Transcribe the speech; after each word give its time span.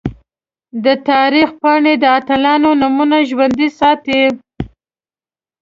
د 0.85 0.87
تاریخ 1.09 1.47
پاڼې 1.61 1.93
د 1.99 2.05
اتلانو 2.17 2.69
نومونه 2.81 3.17
ژوندۍ 3.29 3.69
ساتي. 3.79 4.21